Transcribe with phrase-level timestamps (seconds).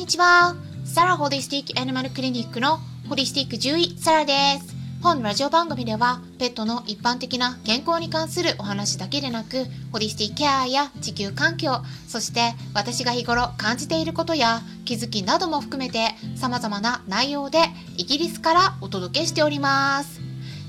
[0.00, 0.56] にちは。
[0.86, 2.78] サラホリスティックアニマルクリニックの
[3.10, 4.74] ホリスティック獣医サラです。
[5.02, 17.58] 本ラジオ番組ではペットの一般的な健康に関するお話だけでなく、ホリスティックケアや地球環境、そして私が日頃感じていることや気づきなども含めて様々な内容で
[17.98, 20.18] イギリスからお届けしております。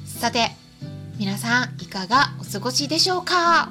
[0.03, 0.51] さて、
[1.17, 3.69] 皆さんいかがお過ごしでしょうか？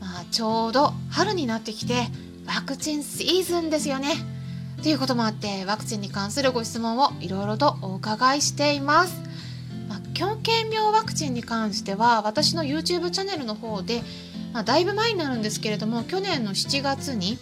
[0.00, 2.06] まあ、ちょうど春になってきて
[2.46, 4.14] ワクチンシーズンですよね。
[4.84, 9.18] ということもあってワクチンに関するご質問をいろいろとお伺いしています。
[9.88, 14.02] まあ、狂犬病ワクチンに関しては私の YouTube チャンネルの方で、
[14.52, 17.38] まあ、だいぶ前になるんですけれども去年の7月に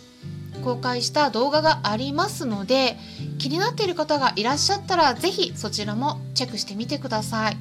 [0.63, 2.97] 公開した動画がありますので
[3.39, 7.57] 気になっている方がいらっしゃったら是非そちらもチェックしてみてください。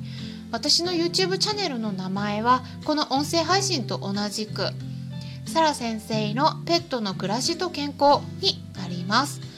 [0.51, 4.69] 私の YouTube チャンネルの名前はこの音声配信と同じく
[5.47, 9.49] サラ先生のペットの暮らしと健康になります。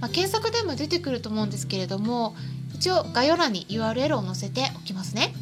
[0.00, 2.34] まあ、検索でも出てくると思うんですけれども
[2.74, 5.34] 一応概要欄に URL を載せておきますね。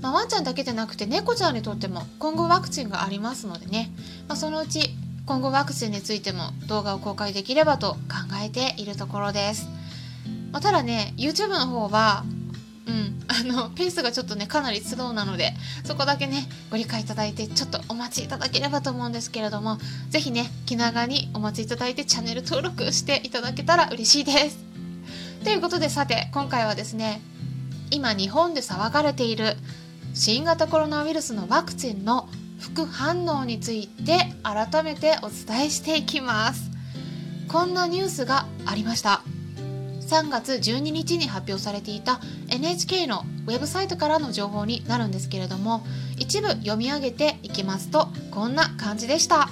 [0.00, 3.90] まあ、ワンちゃんだけでなくて猫ちゃんにとっても今後ワクチンがありますのでね、
[4.28, 4.94] まあ、そのうち
[5.26, 7.98] 今後ワクチンについても動画を公開できればと考
[8.42, 9.68] えているところです。
[10.52, 12.24] まあ、ただね YouTube の方は
[12.86, 15.52] うんあのペースがちょっとねかなりスローなので
[15.84, 19.78] そこだけねご理解いただいてちょっとお待ちいただければと思うんですけれども
[20.10, 24.58] 是非ね気長にお待ちいただいてチャンネル登録していただけたら嬉しいです。
[25.44, 27.20] ということでさて今回はですね
[27.90, 29.56] 今日本で騒がれている
[30.14, 36.70] 新型コロナウイルスのワクチンの副反応について改めてお伝えしていきます
[37.48, 39.22] こんなニュースがありました
[40.06, 45.84] 3月12日に発表されていた NHK のウェブサイトからの情報になるんですけれども
[46.16, 49.48] 一部読み上げていきますとこんな感じでした。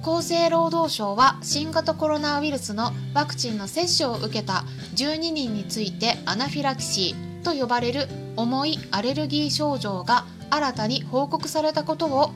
[0.00, 4.64] 厚生労働省は新型コロナウイルスのワクチンの接種を受けた
[4.94, 12.32] 12人についてアナフィラキシーと呼ばれる重いアレルギー症状が新たに報告されたことを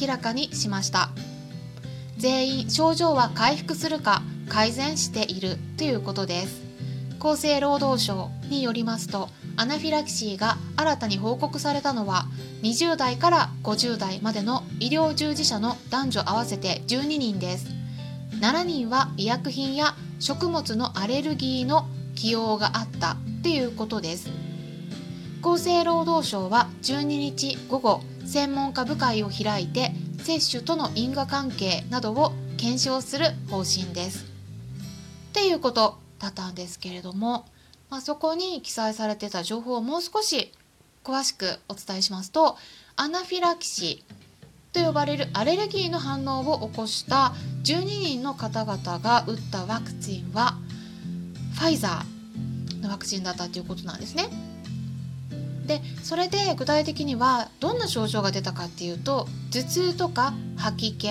[0.00, 1.10] 明らかにしました。
[2.16, 4.22] 全員症状は回復するか
[4.52, 6.60] 改善しているということです。
[7.18, 12.26] 厚生労働省によりますとアナフィラキシーが新たに報告されたのは
[12.62, 17.66] 20代から50代までの医療従事者の男女合わせて12人です。
[18.40, 24.28] 7人は医薬品や食物のアレルギーの起用があったということです。
[25.42, 29.92] 厚生労働省は12日午後専門家部会を開いて
[30.22, 34.31] 接種との因果関係などを検証する方針です。
[35.32, 37.46] っていうことだったんですけれども、
[37.88, 40.52] まあ、そこに記載されてた情報をもう少し
[41.04, 42.58] 詳しくお伝えしますと
[42.96, 47.32] アナフィラキシーと呼ばれるアレルギーの反応を起こした
[47.64, 50.58] 12人の方々が打ったワクチンは
[51.54, 54.28] ファイザーのワクチンだったということなんですね。
[55.66, 61.08] でそれで具体的にはどんな症状が出たかっていうと頭痛とか吐き気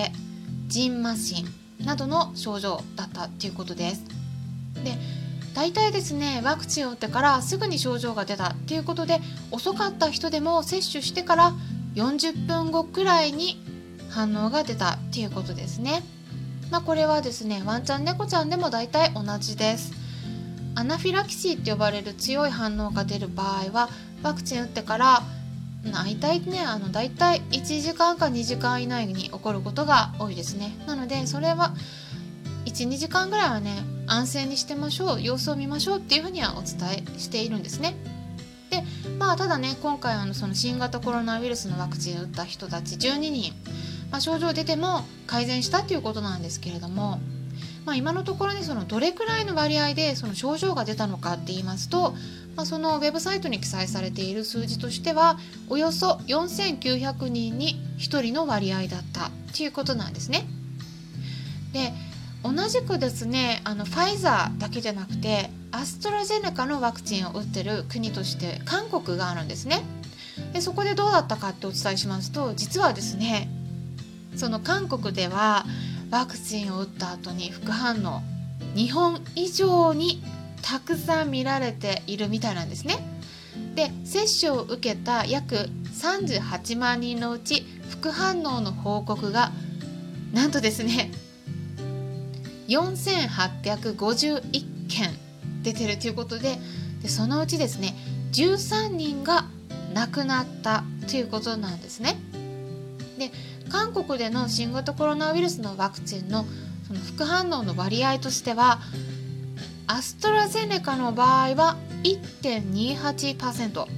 [0.68, 4.04] じんましんなどの症状だったっていうことです。
[4.84, 4.96] で
[5.54, 9.20] 大体ですねワクチンを打ってからすぐに症状が出たっていうことで
[9.50, 11.52] 遅かった人でも接種してから
[11.94, 13.62] 40分後くらいに
[14.08, 16.02] 反応が出たっていうことですね。
[16.70, 19.92] まあ、これはですねワンちゃん猫ちゃんでも大体同じです。
[20.74, 23.90] アナフィラキシーって呼ばれる強い反応が出る場合は
[24.22, 25.22] ワクチン打ってから
[25.90, 30.76] 大体ねあの大体1時間か2時間以内に起こることが多いですね。
[30.86, 31.74] なのでそれは
[32.66, 37.94] 12時間ぐらいはね安静にしてましょう様子を見ましょうっていうふうにはお伝えしているんですね。
[38.70, 38.82] で
[39.18, 43.52] まあただね今回あのその新型コロナウイルスのワクチンを打った人たち12人、
[44.10, 47.20] まあ、症状出ても改善したっていうことなんですけれども
[47.84, 52.14] まあ、今のところねそのどれくらいの割合でその症状が出たのかって言いますと、
[52.56, 55.38] まあ、そのウェブサイトに記載されている数字としては
[55.68, 60.46] およそ4900人に1人の割合だったっていうことなんですね。
[61.72, 61.92] で
[62.42, 69.82] 同じくですねあのファイザーだけじゃなくてアストラゼネカのワクチンを打ってる国として韓国があるんですね。
[70.52, 73.48] でそこでどうだったかってお伝えしますと実はですね
[74.36, 75.64] その韓国では
[76.10, 78.22] ワクチンを打った後に副反応
[78.74, 80.22] 日本以上に
[80.62, 82.96] たくさん見られているみたいなんですね。
[83.74, 89.52] で接種を受けた約38万人のうち副反応の報告が
[90.32, 91.10] なんとですね
[92.68, 95.10] 4851件
[95.62, 96.58] 出てるということで
[97.02, 97.94] でそのうちですね
[98.32, 99.44] 13人が
[99.94, 102.16] 亡くなったということなんですね。
[103.18, 103.30] で
[103.68, 106.46] 韓国での新型コロナウイルスのワクチンの
[106.86, 108.80] その副反応の割合としては
[109.92, 113.90] アストラゼネカの場合は1.28%フ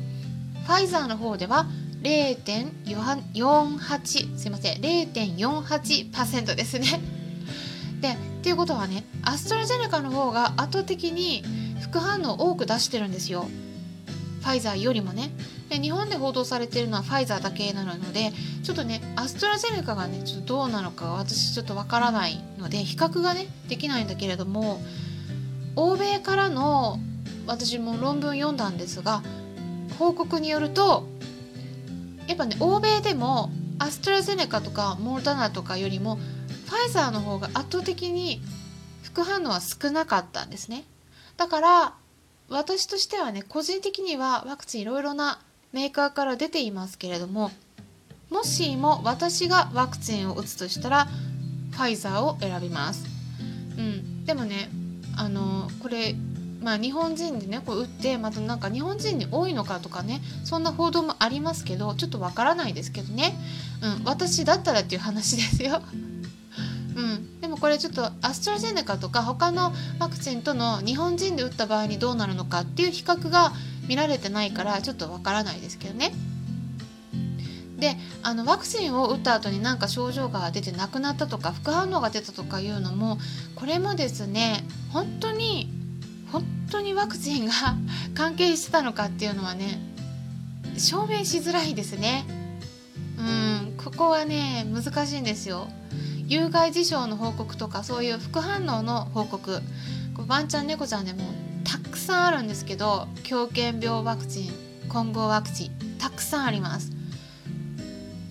[0.67, 1.67] ァイザーの方では
[2.03, 7.01] 0.48すいません0.48%ですね。
[8.03, 11.45] でっていうことはねアストラゼネカの方が圧倒的に
[11.81, 13.47] 副反応多く出してるんですよ。
[14.41, 15.31] ファイザーよりもね
[15.69, 18.33] で日本で報道されてるのはファイザーだけなので
[18.65, 24.83] ちょっとねアストラゼネカがねちょっとどうなのか私ちょっとわからないので比較がねできないんだけれども
[25.77, 26.99] 欧米からの
[27.47, 29.23] 私も論文読んだんですが
[29.99, 31.07] 報告によると
[32.27, 38.41] やっぱね欧米でもアストラゼネカとかモルダナとかよりもファイザーの方が圧倒的に
[39.03, 40.85] 副反応は少なかったんですね。
[41.37, 41.95] だから
[42.49, 45.41] 私としてはね個人的にはワクチンいろいろな
[45.73, 47.51] メーカーから出ていますけれども
[48.31, 51.07] もしも私がワクチンを打つとしたら
[51.73, 53.07] ファイザーを選びます、
[53.77, 54.69] うん、でもね
[55.17, 56.15] あのこれ
[56.65, 63.37] まあ、日本人でねこう打ってまたなんか日本人に多いのかとかねそんな報道もありますけどちょっとわからないですけどね、
[63.83, 65.83] うん、私だったらっていう話ですよ。
[66.97, 73.53] うん、でもこれちょっとアストラゼネカとか他のワクチンとの日本人で打った場合にどうなるのかっていう比較が
[73.89, 76.13] 見られてないからちょっとわからないですけどね。
[77.85, 83.19] であのワクチンを打った後になんか症状が出てなくなったとか副反応が出たとかいうのも
[83.57, 85.69] これもですね本当に
[86.33, 87.53] 本当にワクチンが
[88.17, 89.79] 関係してたのかっていうのはね
[90.79, 92.25] 証明しづらいですね。
[93.19, 95.69] うんここはね難しいんですよ。
[96.27, 99.63] 有害事象の報告とかそういう副反応の報告。
[100.27, 101.23] ワンちゃん猫ちゃんでも
[101.65, 104.53] たくさんあるんですけど狂犬病ワクチン
[104.89, 106.94] 混合ワクチンたくさんあります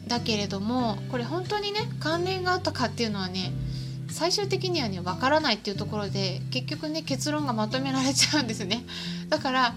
[0.07, 3.51] だけれどもこれ本当にね関連があったかっていうのはね
[4.09, 8.85] 最終的にはね分からないっていうところで結局ね結論がまとめられちゃうんですね。
[9.29, 9.75] だから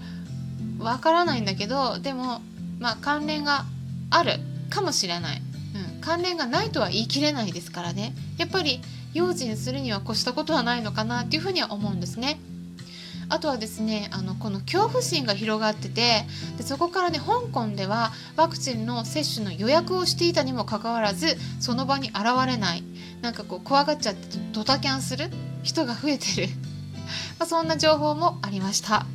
[0.77, 2.41] 分からないんだけどでも
[2.79, 3.65] まあ関連が
[4.09, 4.33] ある
[4.69, 5.41] かもしれない、
[5.95, 8.13] うん、関連がないとは言い切れないですからね。
[8.37, 8.81] やっぱり
[9.13, 12.39] 用心するには越したことはないのかなっていうふうには思うんですね。
[13.29, 16.25] あとはですねあのこの恐怖心が広がってて
[16.57, 22.83] でそこからね香港ではワクチンの接種の予約をしていたにもかかわらずその場に現れない。
[23.21, 25.29] なんかこう怖がっちゃってドタキャンする
[25.63, 26.49] 人が増えてる。
[27.39, 29.05] まそんな情報もありました、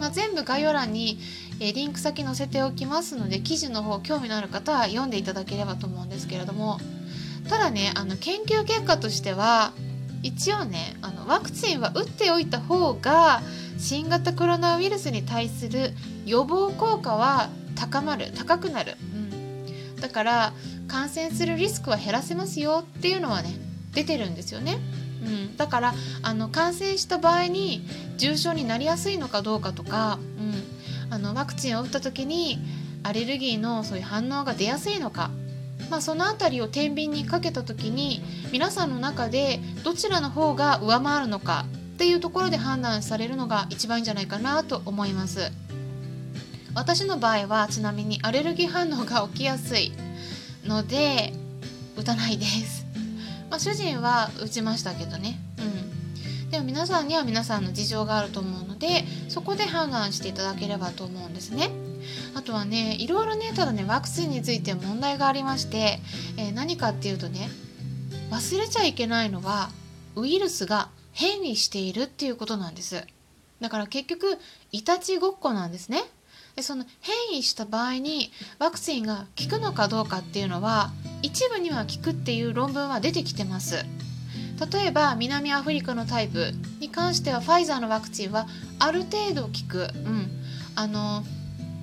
[0.00, 1.18] まあ、全部概要欄に、
[1.60, 6.80] えリンク先載せておきますので記事の方興味のある方は読んでいただければと思うんですけれども。
[7.48, 9.72] ただねあの研究結果としては
[10.24, 13.42] 一応ねあのワクチンは打っておいた方が
[13.78, 15.92] 新型コロナウイルスに対する
[16.24, 20.52] 予防効果は高まる高くなる、うん、だから
[20.88, 23.50] 感染するリスクは減らせますよっていうのはね
[23.92, 24.78] 出てるんですよね。
[25.22, 27.86] うん、だからあの感染した場合に
[28.16, 32.58] 重症になりやすいのかどうかとか、うん、あのワクチンを打った時に
[33.02, 35.30] アレルギーのそういう反応が出やすいのか、
[35.90, 38.22] まあ、その辺りを天秤にかけた時に
[38.52, 45.52] 皆さんの中でどちらの方が上回るのかっていうところで判断されるのが一番いいんじゃないかなと思います。
[46.74, 49.92] 私の場合はちなみにアレルギー反応が起きやすい
[50.64, 51.32] ので
[51.96, 52.84] 打たないです、
[53.48, 55.38] まあ、主人は打ちましたけどね。
[55.58, 56.50] うん。
[56.50, 61.70] でも皆さんには皆さんの事情があると思うのでそこで判断していただければと思うんですね。
[62.34, 66.00] あとはねいろいろねただねワクチンについて問題がありまして、
[66.36, 67.48] えー、何かっていうとね
[68.30, 69.70] 忘れちゃいけないのは
[70.16, 73.06] ウイルスが変異しているっていうことなんです。
[73.60, 74.38] だから結局
[74.72, 76.02] いたちごっこなんですね。
[76.56, 80.92] でその変異した場合にワクチンが効くのかどうかっていうのは
[81.22, 83.84] 一部には効くっていう論文は出てきてます。
[84.72, 88.46] 例えば南アフリカのタイプに関してはファイザーのワクチンは
[88.78, 90.30] ある程度効く、うん、
[90.76, 91.24] あの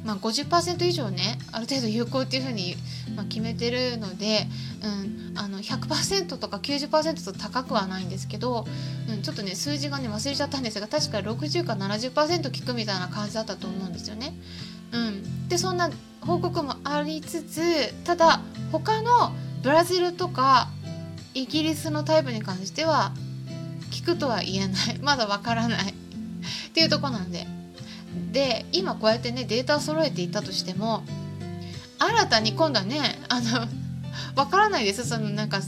[0.03, 2.75] まあ、50%以上ねある程度有効っていうふうに、
[3.15, 4.47] まあ、決めてるので、
[4.83, 8.65] うん、あの100%とか90%と高くはないんですけど、
[9.09, 14.33] うん、ちょっとね数字がね忘れちゃったんですが確か60か70%効くみたいな感じだったと思うんですよね。
[14.91, 15.89] うん、でそんな
[16.21, 18.41] 報告もありつつただ
[18.71, 19.31] 他の
[19.63, 20.67] ブラジルとか
[21.33, 23.13] イギリスのタイプに関しては
[24.05, 25.93] 効くとは言えないまだわからないっ
[26.73, 27.60] ていうとこなんで。
[28.31, 31.03] で今こうやってねデータを揃えていたとしても
[31.99, 33.67] 新たに今度はねあの
[34.35, 35.07] わからないです。
[35.07, 35.59] そのなんか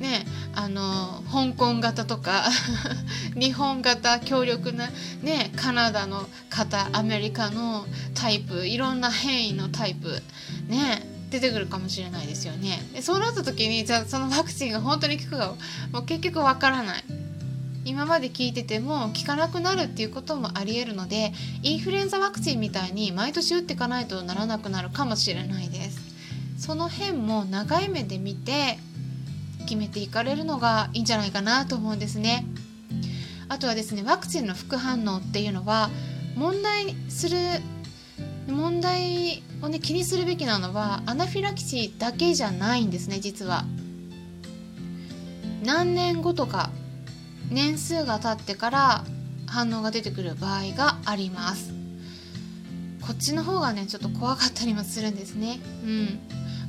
[0.00, 2.44] ねあの香港型とか
[3.38, 4.90] 日本型強力な
[5.22, 10.22] ねカナダの型アメリカのタイプいろんな変異のタイプ
[10.68, 12.82] ね出てくるかもしれないですよね。
[12.92, 15.54] でそうなった時にじゃあそのワクチンが本当に効くか
[15.92, 17.04] もう結局わからない。
[17.84, 26.00] 今まで聞いてても効かなくなるっていうこともありえるのでインフルエンザワクチンみたいに毎年打っていかないとならなくなるかもしれないです。
[26.58, 28.78] その辺も長い目で見て
[29.64, 32.46] 決めていかれるのがいいんじゃないかなと思うんですね。
[33.48, 35.90] あとはですねワクチンの副反応っていうのは
[36.36, 37.36] 問題する
[38.46, 43.64] 問題をね気にするべきなのはアナフィラキシーだけじゃないんですね実は。
[45.64, 46.70] 何年後とか
[47.52, 49.04] 年数が経ってから
[49.46, 51.72] 反応が出てくる場合があります。
[53.00, 55.60] こっちの方がねちょっと怖かったりもするんですね。
[55.84, 56.20] うん。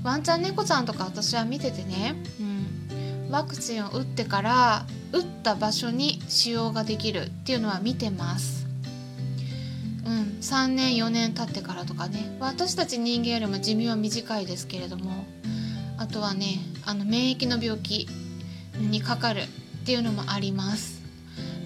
[0.03, 8.65] ワンちゃん猫ちゃんとか私は見ててね、うん、ワクチンを打ってから打った場所に使用ができるっていうのは見てます。
[10.05, 10.37] うん。
[10.41, 12.35] 3年4年経ってからとかね。
[12.39, 15.25] 私たち人間よりも寿命は短いですけれども。
[15.97, 18.07] あとはねあの免疫の病気
[18.77, 19.43] にかかる
[19.83, 21.01] っていうのもあります。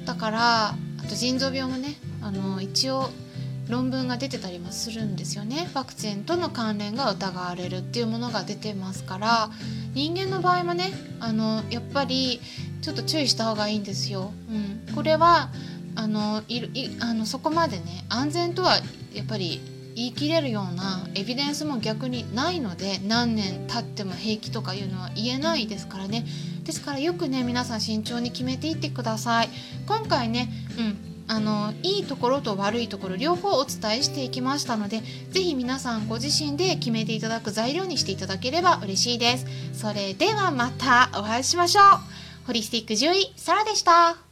[0.06, 0.76] だからあ
[1.08, 3.12] と腎臓病もねあの一応
[3.70, 5.70] 論文が出てたりもするんですよね。
[5.76, 9.52] ワクチンとの関連が疑われるっていうものが出てますから
[9.94, 12.42] 人間の場合もねあのやっぱり
[12.82, 14.34] ちょっと注意した方がいいんですよ。
[14.50, 15.52] うん、これは
[15.96, 18.80] あのいいあのそこまでね安全とは
[19.14, 19.62] やっぱり
[19.98, 26.24] 言い切れるようなエビデンスも逆にないので何年経っても平気とかいうのは言えないですからね。
[26.64, 29.50] ですからよくね皆さん慎重に決めていってください。
[29.88, 30.98] 今回ねうん
[31.30, 35.02] あのいいところと悪いところ両方お伝えしていきましたので
[35.32, 39.46] 是非皆さんご自身で決めていただく材料にしていただければ嬉しいです。
[39.74, 41.84] それではまたお会いしましょう。
[42.46, 44.27] ホリスティック獣医サラでした。